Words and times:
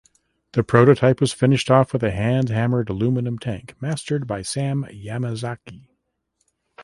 The 0.53 0.63
prototype 0.63 1.21
was 1.21 1.31
finished 1.31 1.69
off 1.69 1.93
with 1.93 2.01
a 2.01 2.09
hand-hammered 2.09 2.89
aluminum 2.89 3.37
tank 3.37 3.75
mastered 3.79 4.25
by 4.25 4.41
Sam 4.41 4.83
Yamazaki. 4.91 5.89